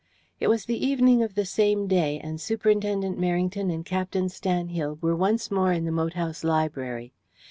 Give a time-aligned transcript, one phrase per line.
[0.39, 5.15] It was the evening of the same day, and Superintendent Merrington and Captain Stanhill were
[5.15, 7.13] once more in the moat house library.